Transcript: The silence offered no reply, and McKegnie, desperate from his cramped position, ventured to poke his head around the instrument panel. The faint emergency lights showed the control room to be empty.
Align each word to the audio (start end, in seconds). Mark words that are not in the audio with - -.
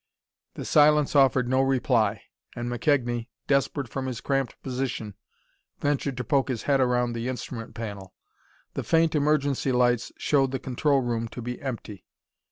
The 0.55 0.65
silence 0.65 1.15
offered 1.15 1.47
no 1.47 1.61
reply, 1.61 2.23
and 2.55 2.67
McKegnie, 2.67 3.27
desperate 3.45 3.87
from 3.87 4.07
his 4.07 4.19
cramped 4.19 4.59
position, 4.63 5.13
ventured 5.77 6.17
to 6.17 6.23
poke 6.23 6.49
his 6.49 6.63
head 6.63 6.79
around 6.81 7.13
the 7.13 7.27
instrument 7.27 7.75
panel. 7.75 8.15
The 8.73 8.81
faint 8.83 9.13
emergency 9.13 9.71
lights 9.71 10.11
showed 10.17 10.49
the 10.49 10.57
control 10.59 11.01
room 11.01 11.27
to 11.27 11.41
be 11.43 11.61
empty. 11.61 12.03